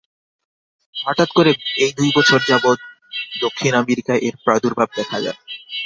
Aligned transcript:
হঠাৎ 0.95 1.29
করে 1.31 1.51
গত 1.55 1.97
দুই 1.97 2.09
বছর 2.17 2.39
যাবৎ 2.49 2.79
দক্ষিণ 3.41 3.73
আমেরিকায় 3.81 4.21
এর 4.21 4.35
প্রাদুর্ভাব 4.45 4.89
দেখা 4.97 5.17
দেয়। 5.19 5.37